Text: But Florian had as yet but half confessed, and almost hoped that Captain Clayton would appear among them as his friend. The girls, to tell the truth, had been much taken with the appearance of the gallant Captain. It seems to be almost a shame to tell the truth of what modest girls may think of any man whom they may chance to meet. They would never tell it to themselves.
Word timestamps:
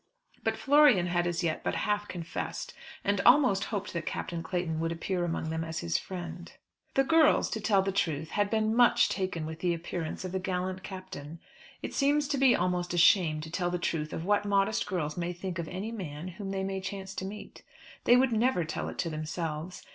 But 0.43 0.57
Florian 0.57 1.05
had 1.05 1.27
as 1.27 1.43
yet 1.43 1.63
but 1.63 1.75
half 1.75 2.07
confessed, 2.07 2.73
and 3.03 3.21
almost 3.21 3.65
hoped 3.65 3.93
that 3.93 4.07
Captain 4.07 4.41
Clayton 4.41 4.79
would 4.79 4.91
appear 4.91 5.23
among 5.23 5.51
them 5.51 5.63
as 5.63 5.81
his 5.81 5.99
friend. 5.99 6.51
The 6.95 7.03
girls, 7.03 7.51
to 7.51 7.61
tell 7.61 7.83
the 7.83 7.91
truth, 7.91 8.31
had 8.31 8.49
been 8.49 8.73
much 8.75 9.09
taken 9.09 9.45
with 9.45 9.59
the 9.59 9.75
appearance 9.75 10.25
of 10.25 10.31
the 10.31 10.39
gallant 10.39 10.81
Captain. 10.81 11.39
It 11.83 11.93
seems 11.93 12.27
to 12.29 12.39
be 12.39 12.55
almost 12.55 12.95
a 12.95 12.97
shame 12.97 13.41
to 13.41 13.51
tell 13.51 13.69
the 13.69 13.77
truth 13.77 14.11
of 14.11 14.25
what 14.25 14.43
modest 14.43 14.87
girls 14.87 15.17
may 15.17 15.33
think 15.33 15.59
of 15.59 15.67
any 15.67 15.91
man 15.91 16.29
whom 16.29 16.49
they 16.49 16.63
may 16.63 16.81
chance 16.81 17.13
to 17.13 17.25
meet. 17.25 17.61
They 18.05 18.17
would 18.17 18.31
never 18.31 18.65
tell 18.65 18.89
it 18.89 18.97
to 18.97 19.09
themselves. 19.11 19.85